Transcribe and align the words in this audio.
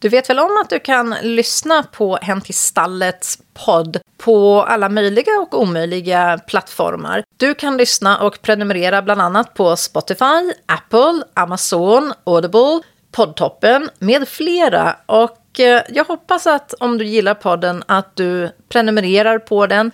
Du 0.00 0.08
vet 0.08 0.30
väl 0.30 0.38
om 0.38 0.58
att 0.62 0.70
du 0.70 0.78
kan 0.78 1.14
lyssna 1.22 1.82
på 1.82 2.18
Hem 2.22 2.40
till 2.40 2.54
stallets 2.54 3.38
podd 3.54 4.00
på 4.18 4.62
alla 4.62 4.88
möjliga 4.88 5.32
och 5.40 5.60
omöjliga 5.60 6.38
plattformar. 6.46 7.24
Du 7.36 7.54
kan 7.54 7.76
lyssna 7.76 8.18
och 8.18 8.42
prenumerera 8.42 9.02
bland 9.02 9.20
annat 9.20 9.54
på 9.54 9.76
Spotify, 9.76 10.52
Apple, 10.66 11.22
Amazon, 11.34 12.12
Audible, 12.24 12.80
Poddtoppen 13.12 13.90
med 13.98 14.28
flera. 14.28 14.96
Och 15.06 15.60
eh, 15.60 15.82
jag 15.88 16.04
hoppas 16.04 16.46
att 16.46 16.74
om 16.80 16.98
du 16.98 17.04
gillar 17.04 17.34
podden 17.34 17.84
att 17.86 18.16
du 18.16 18.50
prenumererar 18.68 19.38
på 19.38 19.66
den 19.66 19.90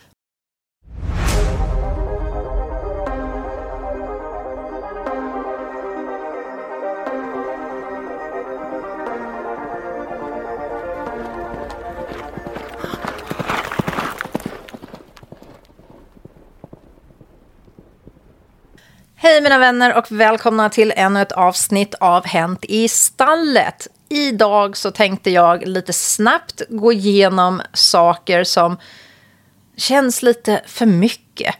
Hej 19.34 19.43
mina 19.43 19.59
vänner 19.59 19.98
och 19.98 20.12
välkomna 20.12 20.70
till 20.70 20.93
ännu 20.97 21.23
ett 21.23 21.33
avsnitt 21.33 21.95
av 21.95 22.27
Hänt 22.27 22.65
i 22.69 22.88
stallet. 22.88 23.88
Idag 24.09 24.77
så 24.77 24.91
tänkte 24.91 25.30
jag 25.30 25.66
lite 25.66 25.93
snabbt 25.93 26.62
gå 26.69 26.93
igenom 26.93 27.62
saker 27.73 28.45
som 28.45 28.77
känns 29.77 30.23
lite 30.23 30.62
för 30.66 30.87
mycket. 30.87 31.55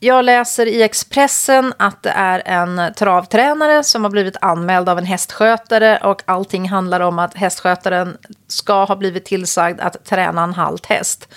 Jag 0.00 0.24
läser 0.24 0.66
i 0.66 0.82
Expressen 0.82 1.72
att 1.78 2.02
det 2.02 2.10
är 2.10 2.42
en 2.44 2.94
travtränare 2.94 3.84
som 3.84 4.04
har 4.04 4.10
blivit 4.10 4.36
anmäld 4.40 4.88
av 4.88 4.98
en 4.98 5.06
hästskötare 5.06 5.98
och 5.98 6.22
allting 6.24 6.68
handlar 6.68 7.00
om 7.00 7.18
att 7.18 7.34
hästskötaren 7.34 8.16
ska 8.46 8.84
ha 8.84 8.96
blivit 8.96 9.24
tillsagd 9.24 9.80
att 9.80 10.04
träna 10.04 10.42
en 10.42 10.54
halt 10.54 10.86
häst. 10.86 11.28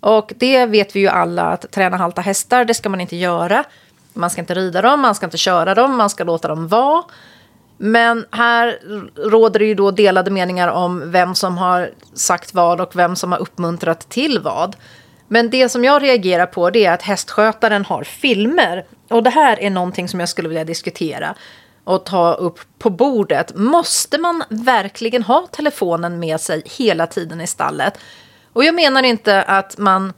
Och 0.00 0.32
det 0.36 0.66
vet 0.66 0.96
vi 0.96 1.00
ju 1.00 1.08
alla 1.08 1.42
att 1.42 1.72
träna 1.72 1.96
halta 1.96 2.20
hästar, 2.20 2.64
det 2.64 2.74
ska 2.74 2.88
man 2.88 3.00
inte 3.00 3.16
göra. 3.16 3.64
Man 4.18 4.30
ska 4.30 4.40
inte 4.40 4.54
rida 4.54 4.82
dem, 4.82 5.00
man 5.00 5.14
ska 5.14 5.26
inte 5.26 5.38
köra 5.38 5.74
dem, 5.74 5.96
man 5.96 6.10
ska 6.10 6.24
låta 6.24 6.48
dem 6.48 6.68
vara. 6.68 7.04
Men 7.76 8.26
här 8.30 8.78
råder 9.16 9.58
det 9.58 9.66
ju 9.66 9.74
då 9.74 9.90
delade 9.90 10.30
meningar 10.30 10.68
om 10.68 11.10
vem 11.10 11.34
som 11.34 11.58
har 11.58 11.90
sagt 12.14 12.54
vad 12.54 12.80
och 12.80 12.96
vem 12.96 13.16
som 13.16 13.32
har 13.32 13.38
uppmuntrat 13.38 14.08
till 14.08 14.38
vad. 14.38 14.76
Men 15.28 15.50
det 15.50 15.68
som 15.68 15.84
jag 15.84 16.02
reagerar 16.02 16.46
på 16.46 16.70
det 16.70 16.84
är 16.84 16.92
att 16.92 17.02
hästskötaren 17.02 17.84
har 17.84 18.04
filmer. 18.04 18.86
Och 19.08 19.22
det 19.22 19.30
här 19.30 19.60
är 19.60 19.70
någonting 19.70 20.08
som 20.08 20.20
jag 20.20 20.28
skulle 20.28 20.48
vilja 20.48 20.64
diskutera 20.64 21.34
och 21.84 22.04
ta 22.04 22.34
upp 22.34 22.58
på 22.78 22.90
bordet. 22.90 23.56
Måste 23.56 24.18
man 24.18 24.44
verkligen 24.48 25.22
ha 25.22 25.46
telefonen 25.52 26.18
med 26.18 26.40
sig 26.40 26.62
hela 26.78 27.06
tiden 27.06 27.40
i 27.40 27.46
stallet? 27.46 27.98
Och 28.52 28.64
jag 28.64 28.74
menar 28.74 29.02
inte 29.02 29.42
att 29.42 29.78
man 29.78 30.12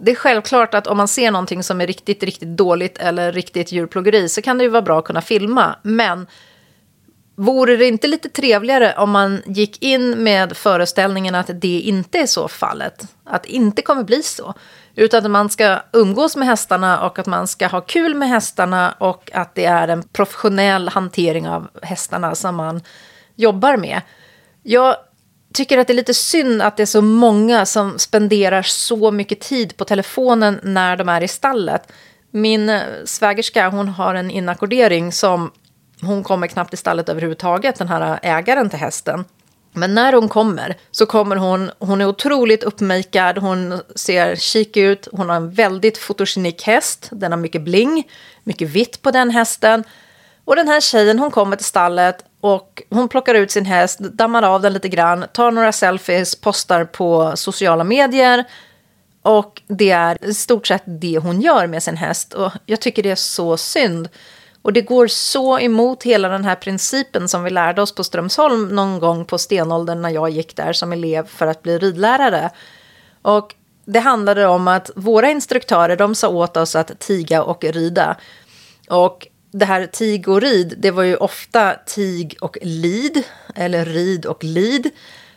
det 0.00 0.10
är 0.10 0.14
självklart 0.14 0.74
att 0.74 0.86
om 0.86 0.96
man 0.96 1.08
ser 1.08 1.30
någonting 1.30 1.62
som 1.62 1.80
är 1.80 1.86
riktigt, 1.86 2.22
riktigt 2.22 2.56
dåligt 2.56 2.98
eller 2.98 3.32
riktigt 3.32 3.72
djurplågeri 3.72 4.28
så 4.28 4.42
kan 4.42 4.58
det 4.58 4.64
ju 4.64 4.70
vara 4.70 4.82
bra 4.82 4.98
att 4.98 5.04
kunna 5.04 5.20
filma. 5.20 5.76
Men 5.82 6.26
vore 7.36 7.76
det 7.76 7.86
inte 7.86 8.06
lite 8.06 8.28
trevligare 8.28 8.94
om 8.96 9.10
man 9.10 9.42
gick 9.46 9.82
in 9.82 10.10
med 10.10 10.56
föreställningen 10.56 11.34
att 11.34 11.50
det 11.54 11.80
inte 11.80 12.18
är 12.18 12.26
så 12.26 12.48
fallet? 12.48 13.06
Att 13.24 13.42
det 13.42 13.52
inte 13.52 13.82
kommer 13.82 14.04
bli 14.04 14.22
så. 14.22 14.54
Utan 14.94 15.24
att 15.24 15.30
man 15.30 15.48
ska 15.48 15.78
umgås 15.92 16.36
med 16.36 16.48
hästarna 16.48 17.06
och 17.06 17.18
att 17.18 17.26
man 17.26 17.46
ska 17.46 17.66
ha 17.66 17.80
kul 17.80 18.14
med 18.14 18.28
hästarna 18.28 18.94
och 18.98 19.30
att 19.34 19.54
det 19.54 19.64
är 19.64 19.88
en 19.88 20.02
professionell 20.02 20.88
hantering 20.88 21.48
av 21.48 21.68
hästarna 21.82 22.34
som 22.34 22.56
man 22.56 22.82
jobbar 23.36 23.76
med. 23.76 24.00
Jag 24.62 24.96
tycker 25.54 25.78
att 25.78 25.86
det 25.86 25.92
är 25.92 25.94
lite 25.94 26.14
synd 26.14 26.62
att 26.62 26.76
det 26.76 26.82
är 26.82 26.86
så 26.86 27.02
många 27.02 27.66
som 27.66 27.98
spenderar 27.98 28.62
så 28.62 29.10
mycket 29.10 29.40
tid 29.40 29.76
på 29.76 29.84
telefonen 29.84 30.60
när 30.62 30.96
de 30.96 31.08
är 31.08 31.20
i 31.20 31.28
stallet. 31.28 31.92
Min 32.30 32.68
eh, 32.68 32.82
svägerska 33.04 33.68
hon 33.68 33.88
har 33.88 34.14
en 34.14 34.30
inackordering 34.30 35.12
som 35.12 35.50
hon 36.00 36.24
kommer 36.24 36.46
knappt 36.46 36.74
i 36.74 36.76
stallet 36.76 37.08
överhuvudtaget, 37.08 37.78
den 37.78 37.88
här 37.88 38.18
eh, 38.22 38.36
ägaren 38.36 38.70
till 38.70 38.78
hästen. 38.78 39.24
Men 39.72 39.94
när 39.94 40.12
hon 40.12 40.28
kommer 40.28 40.76
så 40.90 41.06
kommer 41.06 41.36
hon, 41.36 41.70
hon 41.78 42.00
är 42.00 42.06
otroligt 42.06 42.64
uppmejkad. 42.64 43.38
hon 43.38 43.80
ser 43.94 44.36
chic 44.36 44.76
ut, 44.76 45.08
hon 45.12 45.28
har 45.28 45.36
en 45.36 45.50
väldigt 45.50 45.98
fotogenik 45.98 46.62
häst, 46.62 47.08
den 47.12 47.32
har 47.32 47.38
mycket 47.38 47.62
bling, 47.62 48.08
mycket 48.44 48.68
vitt 48.68 49.02
på 49.02 49.10
den 49.10 49.30
hästen. 49.30 49.84
Och 50.44 50.56
den 50.56 50.68
här 50.68 50.80
tjejen 50.80 51.18
hon 51.18 51.30
kommer 51.30 51.56
till 51.56 51.66
stallet 51.66 52.24
och 52.44 52.82
hon 52.90 53.08
plockar 53.08 53.34
ut 53.34 53.50
sin 53.50 53.64
häst, 53.66 53.98
dammar 53.98 54.42
av 54.42 54.62
den 54.62 54.72
lite 54.72 54.88
grann, 54.88 55.24
tar 55.32 55.50
några 55.50 55.72
selfies, 55.72 56.34
postar 56.34 56.84
på 56.84 57.32
sociala 57.36 57.84
medier. 57.84 58.44
Och 59.22 59.62
det 59.66 59.90
är 59.90 60.24
i 60.24 60.34
stort 60.34 60.66
sett 60.66 60.82
det 60.86 61.18
hon 61.18 61.40
gör 61.40 61.66
med 61.66 61.82
sin 61.82 61.96
häst. 61.96 62.34
Och 62.34 62.52
jag 62.66 62.80
tycker 62.80 63.02
det 63.02 63.10
är 63.10 63.14
så 63.14 63.56
synd. 63.56 64.08
Och 64.62 64.72
det 64.72 64.80
går 64.80 65.06
så 65.06 65.58
emot 65.58 66.02
hela 66.02 66.28
den 66.28 66.44
här 66.44 66.54
principen 66.54 67.28
som 67.28 67.44
vi 67.44 67.50
lärde 67.50 67.82
oss 67.82 67.94
på 67.94 68.04
Strömsholm 68.04 68.68
någon 68.68 68.98
gång 68.98 69.24
på 69.24 69.38
stenåldern 69.38 70.02
när 70.02 70.10
jag 70.10 70.30
gick 70.30 70.56
där 70.56 70.72
som 70.72 70.92
elev 70.92 71.26
för 71.26 71.46
att 71.46 71.62
bli 71.62 71.78
ridlärare. 71.78 72.50
Och 73.22 73.54
det 73.84 74.00
handlade 74.00 74.46
om 74.46 74.68
att 74.68 74.90
våra 74.96 75.30
instruktörer 75.30 75.96
de 75.96 76.14
sa 76.14 76.28
åt 76.28 76.56
oss 76.56 76.76
att 76.76 76.98
tiga 76.98 77.42
och 77.42 77.64
rida. 77.64 78.16
Och 78.88 79.28
det 79.54 79.64
här 79.64 79.86
tig 79.86 80.28
och 80.28 80.40
rid, 80.40 80.74
det 80.78 80.90
var 80.90 81.02
ju 81.02 81.16
ofta 81.16 81.74
tig 81.86 82.36
och 82.40 82.58
lid, 82.62 83.22
eller 83.54 83.84
rid 83.84 84.26
och 84.26 84.44
lid, 84.44 84.90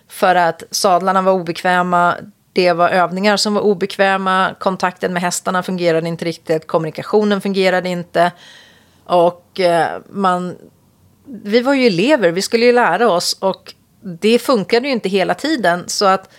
för 0.07 0.35
att 0.35 0.63
sadlarna 0.71 1.21
var 1.21 1.31
obekväma, 1.31 2.15
det 2.53 2.73
var 2.73 2.89
övningar 2.89 3.37
som 3.37 3.53
var 3.53 3.61
obekväma, 3.61 4.55
kontakten 4.59 5.13
med 5.13 5.21
hästarna 5.21 5.63
fungerade 5.63 6.07
inte 6.07 6.25
riktigt, 6.25 6.67
kommunikationen 6.67 7.41
fungerade 7.41 7.89
inte. 7.89 8.31
Och 9.03 9.59
eh, 9.59 10.01
man, 10.09 10.55
vi 11.25 11.61
var 11.61 11.73
ju 11.73 11.87
elever, 11.87 12.31
vi 12.31 12.41
skulle 12.41 12.65
ju 12.65 12.73
lära 12.73 13.11
oss 13.11 13.37
och 13.39 13.73
det 14.01 14.39
funkade 14.39 14.87
ju 14.87 14.93
inte 14.93 15.09
hela 15.09 15.33
tiden. 15.33 15.83
Så 15.87 16.05
att 16.05 16.29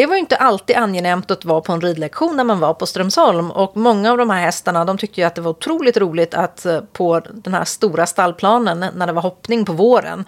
det 0.00 0.06
var 0.06 0.14
ju 0.14 0.20
inte 0.20 0.36
alltid 0.36 0.76
angenämt 0.76 1.30
att 1.30 1.44
vara 1.44 1.60
på 1.60 1.72
en 1.72 1.80
ridlektion 1.80 2.36
när 2.36 2.44
man 2.44 2.60
var 2.60 2.74
på 2.74 2.86
Strömsholm. 2.86 3.50
Och 3.50 3.76
många 3.76 4.10
av 4.10 4.18
de 4.18 4.30
här 4.30 4.40
hästarna 4.40 4.84
de 4.84 4.98
tyckte 4.98 5.20
ju 5.20 5.26
att 5.26 5.34
det 5.34 5.40
var 5.40 5.50
otroligt 5.50 5.96
roligt 5.96 6.34
att 6.34 6.66
eh, 6.66 6.80
på 6.80 7.20
den 7.32 7.54
här 7.54 7.64
stora 7.64 8.06
stallplanen 8.06 8.84
när 8.94 9.06
det 9.06 9.12
var 9.12 9.22
hoppning 9.22 9.64
på 9.64 9.72
våren. 9.72 10.24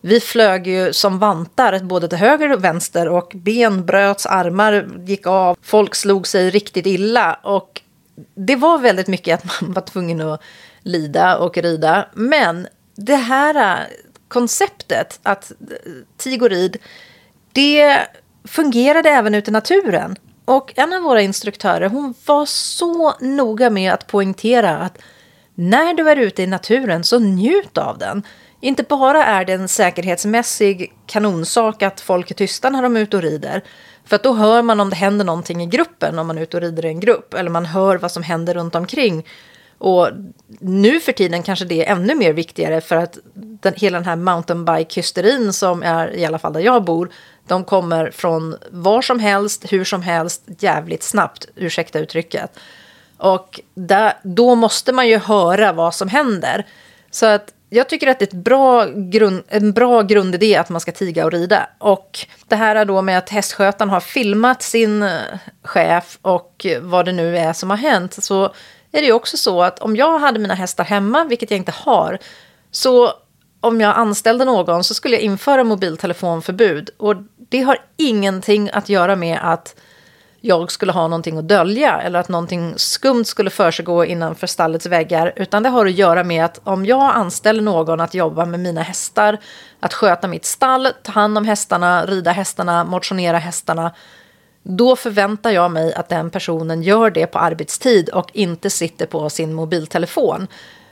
Vi 0.00 0.20
flög 0.20 0.66
ju 0.66 0.92
som 0.92 1.18
vantar 1.18 1.78
både 1.78 2.08
till 2.08 2.18
höger 2.18 2.52
och 2.52 2.64
vänster 2.64 3.08
och 3.08 3.32
ben 3.34 3.86
bröts, 3.86 4.26
armar 4.26 4.88
gick 5.04 5.26
av, 5.26 5.56
folk 5.62 5.94
slog 5.94 6.26
sig 6.26 6.50
riktigt 6.50 6.86
illa. 6.86 7.34
Och 7.42 7.82
det 8.34 8.56
var 8.56 8.78
väldigt 8.78 9.08
mycket 9.08 9.44
att 9.44 9.60
man 9.60 9.72
var 9.72 9.82
tvungen 9.82 10.20
att 10.20 10.40
lida 10.82 11.38
och 11.38 11.58
rida. 11.58 12.08
Men 12.14 12.66
det 12.94 13.16
här 13.16 13.54
eh, 13.54 13.86
konceptet 14.28 15.20
att 15.22 15.50
eh, 15.50 15.92
tig 16.16 16.42
och 16.42 16.50
rid, 16.50 16.76
det 17.52 18.06
fungerade 18.48 19.10
även 19.10 19.34
ute 19.34 19.50
i 19.50 19.52
naturen. 19.52 20.16
Och 20.44 20.72
en 20.76 20.92
av 20.92 21.02
våra 21.02 21.22
instruktörer 21.22 21.88
hon 21.88 22.14
var 22.26 22.46
så 22.46 23.14
noga 23.20 23.70
med 23.70 23.92
att 23.92 24.06
poängtera 24.06 24.78
att 24.78 24.98
när 25.54 25.94
du 25.94 26.10
är 26.10 26.16
ute 26.16 26.42
i 26.42 26.46
naturen 26.46 27.04
så 27.04 27.18
njut 27.18 27.78
av 27.78 27.98
den. 27.98 28.22
Inte 28.60 28.82
bara 28.82 29.24
är 29.24 29.44
det 29.44 29.52
en 29.52 29.68
säkerhetsmässig 29.68 30.92
kanonsak 31.06 31.82
att 31.82 32.00
folk 32.00 32.30
är 32.30 32.34
tysta 32.34 32.70
när 32.70 32.82
de 32.82 32.96
är 32.96 33.00
ute 33.00 33.16
och 33.16 33.22
rider. 33.22 33.64
För 34.04 34.16
att 34.16 34.22
då 34.22 34.32
hör 34.32 34.62
man 34.62 34.80
om 34.80 34.90
det 34.90 34.96
händer 34.96 35.24
någonting 35.24 35.62
i 35.62 35.66
gruppen 35.66 36.18
om 36.18 36.26
man 36.26 36.38
är 36.38 36.42
ute 36.42 36.56
och 36.56 36.62
rider 36.62 36.84
i 36.84 36.88
en 36.88 37.00
grupp. 37.00 37.34
Eller 37.34 37.50
man 37.50 37.66
hör 37.66 37.96
vad 37.96 38.12
som 38.12 38.22
händer 38.22 38.54
runt 38.54 38.74
omkring. 38.74 39.26
Och 39.84 40.10
nu 40.60 41.00
för 41.00 41.12
tiden 41.12 41.42
kanske 41.42 41.64
det 41.64 41.86
är 41.86 41.92
ännu 41.92 42.14
mer 42.14 42.32
viktigare 42.32 42.80
för 42.80 42.96
att 42.96 43.18
den, 43.34 43.74
hela 43.76 43.98
den 43.98 44.06
här 44.06 44.16
mountainbike-hysterin 44.16 45.52
som 45.52 45.82
är 45.82 46.16
i 46.16 46.24
alla 46.24 46.38
fall 46.38 46.52
där 46.52 46.60
jag 46.60 46.84
bor 46.84 47.10
de 47.46 47.64
kommer 47.64 48.10
från 48.10 48.56
var 48.70 49.02
som 49.02 49.20
helst, 49.20 49.72
hur 49.72 49.84
som 49.84 50.02
helst, 50.02 50.42
jävligt 50.58 51.02
snabbt, 51.02 51.46
ursäkta 51.54 51.98
uttrycket. 51.98 52.58
Och 53.16 53.60
där, 53.74 54.12
då 54.22 54.54
måste 54.54 54.92
man 54.92 55.08
ju 55.08 55.18
höra 55.18 55.72
vad 55.72 55.94
som 55.94 56.08
händer. 56.08 56.66
Så 57.10 57.26
att 57.26 57.52
jag 57.70 57.88
tycker 57.88 58.06
att 58.06 58.18
det 58.18 58.24
är 58.24 58.36
ett 58.38 58.44
bra 58.44 58.86
grund, 58.86 59.42
en 59.48 59.72
bra 59.72 60.02
grundidé 60.02 60.56
att 60.56 60.68
man 60.68 60.80
ska 60.80 60.92
tiga 60.92 61.24
och 61.24 61.32
rida. 61.32 61.68
Och 61.78 62.26
det 62.48 62.56
här 62.56 62.76
är 62.76 62.84
då 62.84 63.02
med 63.02 63.18
att 63.18 63.30
hästskötaren 63.30 63.90
har 63.90 64.00
filmat 64.00 64.62
sin 64.62 65.02
eh, 65.02 65.10
chef 65.62 66.18
och 66.22 66.66
vad 66.80 67.04
det 67.04 67.12
nu 67.12 67.38
är 67.38 67.52
som 67.52 67.70
har 67.70 67.76
hänt. 67.76 68.24
Så 68.24 68.54
är 68.94 69.00
det 69.00 69.06
ju 69.06 69.12
också 69.12 69.36
så 69.36 69.62
att 69.62 69.78
om 69.78 69.96
jag 69.96 70.18
hade 70.18 70.38
mina 70.38 70.54
hästar 70.54 70.84
hemma, 70.84 71.24
vilket 71.24 71.50
jag 71.50 71.58
inte 71.58 71.72
har, 71.72 72.18
så 72.70 73.12
om 73.60 73.80
jag 73.80 73.96
anställde 73.96 74.44
någon 74.44 74.84
så 74.84 74.94
skulle 74.94 75.16
jag 75.16 75.22
införa 75.22 75.64
mobiltelefonförbud. 75.64 76.90
Och 76.96 77.16
det 77.48 77.62
har 77.62 77.78
ingenting 77.96 78.70
att 78.72 78.88
göra 78.88 79.16
med 79.16 79.38
att 79.42 79.74
jag 80.40 80.72
skulle 80.72 80.92
ha 80.92 81.08
någonting 81.08 81.38
att 81.38 81.48
dölja 81.48 82.00
eller 82.00 82.18
att 82.18 82.28
någonting 82.28 82.74
skumt 82.76 83.24
skulle 83.24 83.50
försiggå 83.50 84.04
innanför 84.04 84.46
stallets 84.46 84.86
väggar. 84.86 85.32
Utan 85.36 85.62
det 85.62 85.68
har 85.68 85.86
att 85.86 85.92
göra 85.92 86.24
med 86.24 86.44
att 86.44 86.60
om 86.64 86.86
jag 86.86 87.16
anställer 87.16 87.62
någon 87.62 88.00
att 88.00 88.14
jobba 88.14 88.44
med 88.44 88.60
mina 88.60 88.82
hästar, 88.82 89.38
att 89.80 89.94
sköta 89.94 90.28
mitt 90.28 90.44
stall, 90.44 90.88
ta 91.02 91.12
hand 91.12 91.38
om 91.38 91.44
hästarna, 91.44 92.06
rida 92.06 92.30
hästarna, 92.30 92.84
motionera 92.84 93.38
hästarna. 93.38 93.92
Då 94.66 94.96
förväntar 94.96 95.50
jag 95.50 95.70
mig 95.70 95.94
att 95.94 96.08
den 96.08 96.30
personen 96.30 96.82
gör 96.82 97.10
det 97.10 97.26
på 97.26 97.38
arbetstid 97.38 98.08
och 98.08 98.30
inte 98.32 98.70
sitter 98.70 99.06
på 99.06 99.30
sin 99.30 99.54
mobiltelefon. 99.54 100.46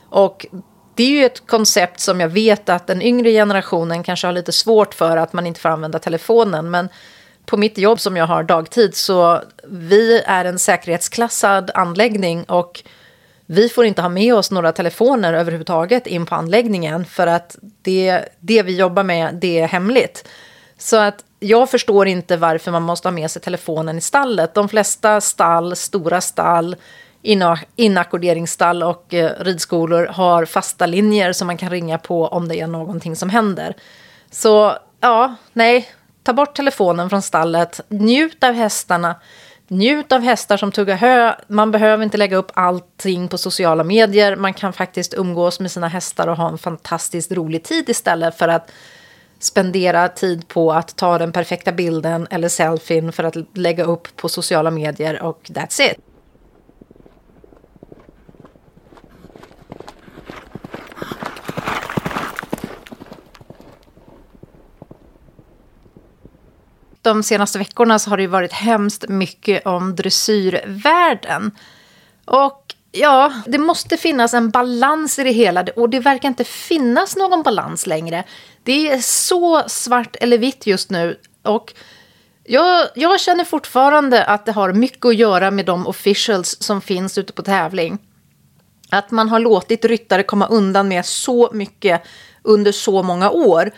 Och 0.09 0.47
det 0.95 1.03
är 1.03 1.11
ju 1.11 1.25
ett 1.25 1.47
koncept 1.47 2.01
som 2.01 2.21
jag 2.21 2.29
vet 2.29 2.69
att 2.69 2.87
den 2.87 3.03
yngre 3.03 3.31
generationen 3.31 4.03
kanske 4.03 4.27
har 4.27 4.33
lite 4.33 4.53
svårt 4.53 4.95
för 4.95 5.17
att 5.17 5.33
man 5.33 5.47
inte 5.47 5.61
får 5.61 5.69
använda 5.69 5.99
telefonen. 5.99 6.71
Men 6.71 6.89
på 7.47 7.57
mitt 7.57 7.79
jobb 7.79 8.01
som 8.01 8.17
jag 8.17 8.27
har 8.27 8.43
dagtid 8.43 8.95
så 8.95 9.43
vi 9.65 10.23
är 10.27 10.45
en 10.45 10.59
säkerhetsklassad 10.59 11.71
anläggning 11.75 12.45
och 12.45 12.83
vi 13.47 13.69
får 13.69 13.85
inte 13.85 14.03
ha 14.03 14.09
med 14.09 14.35
oss 14.35 14.51
några 14.51 14.73
telefoner 14.73 15.35
överhuvudtaget 15.35 16.07
in 16.07 16.27
på 16.27 16.35
anläggningen 16.35 17.05
för 17.05 17.27
att 17.27 17.57
det, 17.83 18.29
det 18.41 18.63
vi 18.63 18.77
jobbar 18.77 19.03
med 19.03 19.35
det 19.35 19.61
är 19.61 19.69
hemligt. 19.69 20.29
Så 20.79 20.97
att 20.97 21.25
jag 21.43 21.71
förstår 21.71 22.07
inte 22.09 22.37
varför 22.37 22.71
man 22.71 22.83
måste 22.83 23.09
ha 23.09 23.13
med 23.13 23.31
sig 23.31 23.43
telefonen 23.43 23.99
i 23.99 24.01
stallet. 24.01 24.55
De 24.55 24.69
flesta 24.69 25.21
stall, 25.21 25.77
stora 25.77 26.21
stall, 26.21 26.77
inackorderingsstall 27.77 28.83
och 28.83 29.15
eh, 29.15 29.31
ridskolor 29.41 30.07
har 30.07 30.45
fasta 30.45 30.87
linjer 30.87 31.33
som 31.33 31.47
man 31.47 31.57
kan 31.57 31.71
ringa 31.71 31.99
på 31.99 32.27
om 32.27 32.49
det 32.49 32.61
är 32.61 32.67
någonting 32.67 33.17
som 33.17 33.31
händer. 33.31 33.75
Så 34.31 34.77
ja, 35.01 35.35
nej, 35.53 35.89
ta 36.23 36.33
bort 36.33 36.57
telefonen 36.57 37.11
från 37.11 37.23
stallet, 37.23 37.81
njut 37.89 38.45
av 38.45 38.53
hästarna, 38.53 39.15
njut 39.69 40.13
av 40.13 40.21
hästar 40.21 40.57
som 40.57 40.73
tuggar 40.73 40.97
hö. 40.97 41.35
Man 41.49 41.71
behöver 41.71 42.05
inte 42.05 42.17
lägga 42.17 42.37
upp 42.37 42.51
allting 42.55 43.29
på 43.29 43.39
sociala 43.39 43.85
medier. 43.85 44.37
Man 44.37 44.55
kan 44.55 44.73
faktiskt 44.73 45.15
umgås 45.15 45.61
med 45.61 45.71
sina 45.71 45.89
hästar 45.89 46.29
och 46.29 46.37
ha 46.37 46.49
en 46.49 46.59
fantastiskt 46.59 47.33
rolig 47.33 47.63
tid 47.63 47.89
istället 47.89 48.39
för 48.39 48.49
att 48.49 48.71
spendera 49.45 50.09
tid 50.09 50.49
på 50.49 50.73
att 50.73 50.97
ta 50.97 51.19
den 51.19 51.33
perfekta 51.33 51.73
bilden 51.73 52.27
eller 52.31 52.49
selfien 52.49 53.13
för 53.13 53.25
att 53.25 53.37
lägga 53.55 53.85
upp 53.85 54.17
på 54.17 54.29
sociala 54.29 54.71
medier 54.71 55.23
och 55.23 55.41
that's 55.43 55.83
it. 55.91 55.99
de 67.03 67.23
senaste 67.23 67.59
veckorna 67.59 67.99
så 67.99 68.11
har 68.11 68.17
det 68.17 68.23
ju 68.23 68.27
varit 68.29 68.53
hemskt 68.53 69.09
mycket 69.09 69.67
om 69.67 69.97
dressyrvärlden. 69.97 71.51
Och 72.25 72.75
ja, 72.93 73.33
det 73.47 73.59
måste 73.59 73.97
finnas 73.97 74.35
en 74.35 74.51
balans 74.51 75.19
i 75.19 75.25
det 75.25 75.33
hela 75.33 75.67
och 75.77 75.91
det 75.91 76.01
verkar 76.01 76.29
inte 76.29 76.45
finnas 76.45 77.17
någon 77.17 77.43
balans 77.43 77.87
längre. 77.87 78.25
Det 78.63 78.91
är 78.91 78.99
så 78.99 79.63
svart 79.69 80.17
eller 80.21 80.39
vitt 80.39 80.67
just 80.67 80.91
nu. 80.91 81.19
Och 81.43 81.75
jag, 82.45 82.89
jag 82.95 83.21
känner 83.21 83.45
fortfarande 83.45 84.25
att 84.25 84.47
det 84.47 84.53
har 84.53 84.73
mycket 84.73 85.05
att 85.05 85.17
göra 85.17 85.51
med 85.51 85.67
de 85.67 85.87
officials 85.87 86.63
som 86.63 86.81
finns 86.81 87.19
ute 87.19 87.33
på 87.33 87.43
tävling. 87.43 87.99
Att 88.91 89.11
man 89.11 89.29
har 89.29 89.41
låtit 89.41 89.85
ryttare 89.85 90.23
komma 90.23 90.47
undan 90.47 90.89
med 90.89 91.07
så 91.07 91.51
mycket 91.53 92.03
under 92.43 92.73
så 92.73 93.03
många 93.03 93.31
år. 93.31 93.71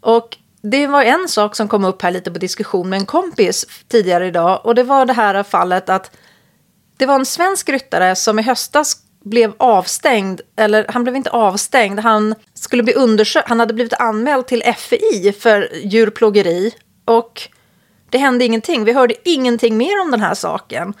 Och 0.00 0.36
det 0.62 0.86
var 0.86 1.02
en 1.02 1.28
sak 1.28 1.56
som 1.56 1.68
kom 1.68 1.84
upp 1.84 2.02
här 2.02 2.10
lite 2.10 2.30
på 2.30 2.38
diskussion 2.38 2.88
med 2.88 2.98
en 2.98 3.06
kompis 3.06 3.66
tidigare 3.88 4.26
idag. 4.26 4.60
Och 4.64 4.74
det 4.74 4.82
var 4.82 5.06
det 5.06 5.12
här 5.12 5.42
fallet 5.42 5.88
att 5.88 6.16
det 6.96 7.06
var 7.06 7.14
en 7.14 7.26
svensk 7.26 7.68
ryttare 7.68 8.16
som 8.16 8.38
i 8.38 8.42
höstas 8.42 8.96
blev 9.24 9.52
avstängd, 9.56 10.40
eller 10.56 10.86
han 10.88 11.02
blev 11.02 11.16
inte 11.16 11.30
avstängd, 11.30 12.00
han 12.00 12.34
skulle 12.54 12.82
bli 12.82 12.94
undersökt, 12.94 13.48
han 13.48 13.60
hade 13.60 13.74
blivit 13.74 13.92
anmäld 13.92 14.46
till 14.46 14.62
FI 14.76 15.32
för 15.32 15.68
djurplågeri 15.84 16.74
och 17.04 17.48
det 18.10 18.18
hände 18.18 18.44
ingenting. 18.44 18.84
Vi 18.84 18.92
hörde 18.92 19.14
ingenting 19.24 19.76
mer 19.76 20.02
om 20.02 20.10
den 20.10 20.20
här 20.20 20.34
saken. 20.34 20.94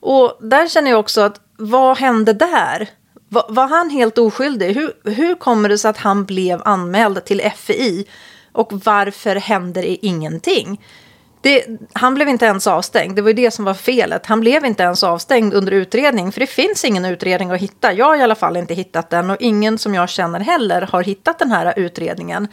Och 0.00 0.38
där 0.40 0.68
känner 0.68 0.90
jag 0.90 1.00
också 1.00 1.20
att 1.20 1.40
vad 1.56 1.98
hände 1.98 2.32
där? 2.32 2.88
Var, 3.28 3.46
var 3.48 3.68
han 3.68 3.90
helt 3.90 4.18
oskyldig? 4.18 4.74
Hur, 4.74 5.10
hur 5.10 5.34
kommer 5.34 5.68
det 5.68 5.78
sig 5.78 5.88
att 5.88 5.96
han 5.96 6.24
blev 6.24 6.62
anmäld 6.64 7.24
till 7.24 7.50
FI? 7.56 8.06
Och 8.52 8.72
varför 8.84 9.36
händer 9.36 9.82
det 9.82 10.06
ingenting? 10.06 10.80
Det, 11.42 11.66
han 11.92 12.14
blev 12.14 12.28
inte 12.28 12.44
ens 12.44 12.66
avstängd, 12.66 13.16
det 13.16 13.22
var 13.22 13.28
ju 13.28 13.34
det 13.34 13.50
som 13.50 13.64
var 13.64 13.74
felet. 13.74 14.26
Han 14.26 14.40
blev 14.40 14.64
inte 14.64 14.82
ens 14.82 15.02
avstängd 15.02 15.54
under 15.54 15.72
utredning, 15.72 16.32
för 16.32 16.40
det 16.40 16.46
finns 16.46 16.84
ingen 16.84 17.04
utredning 17.04 17.50
att 17.50 17.60
hitta. 17.60 17.92
Jag 17.92 18.06
har 18.06 18.16
i 18.16 18.22
alla 18.22 18.34
fall 18.34 18.56
inte 18.56 18.74
hittat 18.74 19.10
den 19.10 19.30
och 19.30 19.36
ingen 19.40 19.78
som 19.78 19.94
jag 19.94 20.08
känner 20.08 20.40
heller 20.40 20.82
har 20.82 21.02
hittat 21.02 21.38
den 21.38 21.50
här 21.50 21.72
utredningen. 21.76 22.48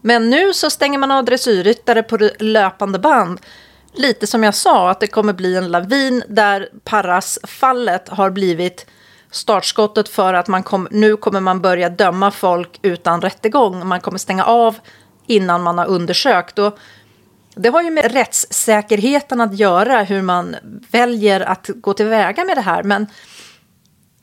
Men 0.00 0.30
nu 0.30 0.52
så 0.52 0.70
stänger 0.70 0.98
man 0.98 1.10
av 1.10 1.24
dressyrryttare 1.24 2.02
på 2.02 2.18
löpande 2.38 2.98
band. 2.98 3.40
Lite 3.92 4.26
som 4.26 4.44
jag 4.44 4.54
sa, 4.54 4.90
att 4.90 5.00
det 5.00 5.06
kommer 5.06 5.32
bli 5.32 5.56
en 5.56 5.68
lavin 5.68 6.22
där 6.28 6.68
Parras-fallet 6.84 8.08
har 8.08 8.30
blivit 8.30 8.86
startskottet 9.30 10.08
för 10.08 10.34
att 10.34 10.48
man 10.48 10.62
kom, 10.62 10.88
nu 10.90 11.16
kommer 11.16 11.40
man 11.40 11.60
börja 11.60 11.88
döma 11.88 12.30
folk 12.30 12.78
utan 12.82 13.20
rättegång. 13.20 13.86
Man 13.86 14.00
kommer 14.00 14.18
stänga 14.18 14.44
av 14.44 14.76
innan 15.26 15.62
man 15.62 15.78
har 15.78 15.86
undersökt. 15.86 16.58
Och 16.58 16.78
det 17.54 17.68
har 17.68 17.82
ju 17.82 17.90
med 17.90 18.12
rättssäkerheten 18.12 19.40
att 19.40 19.58
göra, 19.58 20.02
hur 20.02 20.22
man 20.22 20.56
väljer 20.90 21.40
att 21.40 21.70
gå 21.74 21.92
tillväga 21.92 22.44
med 22.44 22.56
det 22.56 22.60
här. 22.60 22.82
Men 22.82 23.06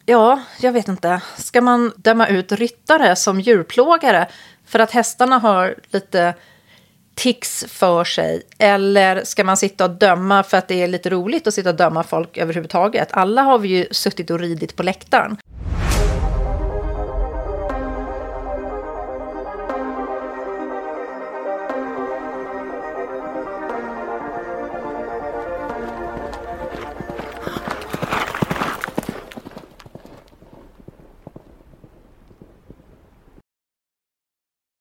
ja, 0.05 0.41
jag 0.61 0.71
vet 0.71 0.87
inte. 0.87 1.21
Ska 1.37 1.61
man 1.61 1.93
döma 1.95 2.27
ut 2.27 2.51
ryttare 2.51 3.15
som 3.15 3.41
djurplågare 3.41 4.25
för 4.65 4.79
att 4.79 4.91
hästarna 4.91 5.37
har 5.37 5.75
lite 5.89 6.33
tics 7.15 7.65
för 7.67 8.03
sig? 8.03 8.41
Eller 8.57 9.23
ska 9.23 9.43
man 9.43 9.57
sitta 9.57 9.85
och 9.85 9.91
döma 9.91 10.43
för 10.43 10.57
att 10.57 10.67
det 10.67 10.81
är 10.81 10.87
lite 10.87 11.09
roligt 11.09 11.47
att 11.47 11.53
sitta 11.53 11.69
och 11.69 11.75
döma 11.75 12.03
folk 12.03 12.37
överhuvudtaget? 12.37 13.09
Alla 13.11 13.41
har 13.41 13.59
vi 13.59 13.67
ju 13.67 13.87
suttit 13.91 14.29
och 14.29 14.39
ridit 14.39 14.75
på 14.75 14.83
läktaren. 14.83 15.37